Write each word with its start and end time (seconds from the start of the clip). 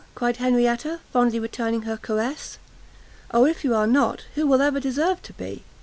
cried 0.15 0.37
Henrietta, 0.37 0.99
fondly 1.13 1.37
returning 1.39 1.83
her 1.83 1.95
caress. 1.95 2.57
"Oh 3.29 3.45
if 3.45 3.63
you 3.63 3.75
are 3.75 3.85
not, 3.85 4.25
who 4.33 4.47
will 4.47 4.63
ever 4.63 4.79
deserve 4.79 5.21
to 5.21 5.33
be! 5.33 5.63